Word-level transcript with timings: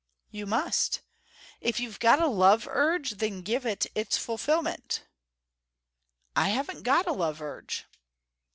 "You 0.31 0.47
must. 0.47 1.01
If 1.59 1.79
you've 1.79 1.99
got 1.99 2.19
a 2.19 2.25
love 2.25 2.67
urge, 2.67 3.11
then 3.11 3.43
give 3.43 3.67
it 3.67 3.85
its 3.93 4.17
fulfilment." 4.17 5.03
"I 6.35 6.49
haven't 6.49 6.81
got 6.81 7.05
a 7.05 7.13
love 7.13 7.39
urge." 7.39 7.85